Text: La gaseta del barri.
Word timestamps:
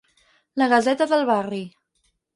La 0.61 0.69
gaseta 0.71 1.09
del 1.13 1.27
barri. 1.31 1.61